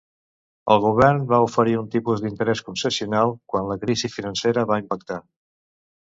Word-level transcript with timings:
El 0.75 0.79
govern 0.83 1.25
va 1.31 1.41
oferir 1.47 1.75
un 1.81 1.91
tipus 1.95 2.23
d'interès 2.23 2.63
concessional 2.69 3.33
quan 3.53 3.67
la 3.73 3.77
crisi 3.83 4.09
financera 4.15 4.63
va 4.73 4.79
impactar. 4.85 5.19